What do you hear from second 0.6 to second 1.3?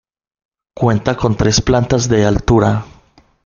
Cuenta